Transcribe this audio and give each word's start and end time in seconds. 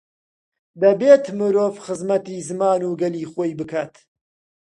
دەبێت 0.81 1.23
مرۆڤ 1.37 1.75
خزمەتی 1.85 2.45
زمان 2.49 2.81
و 2.85 2.97
گەلی 3.01 3.29
خۆی 3.31 3.51
بکات. 3.59 3.93